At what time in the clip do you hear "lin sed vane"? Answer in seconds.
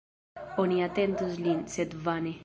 1.47-2.35